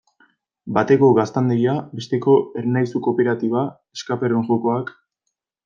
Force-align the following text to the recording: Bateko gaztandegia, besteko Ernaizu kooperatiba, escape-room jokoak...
Bateko 0.77 1.09
gaztandegia, 1.19 1.75
besteko 1.99 2.35
Ernaizu 2.63 3.03
kooperatiba, 3.09 3.65
escape-room 3.99 4.51
jokoak... 4.51 4.95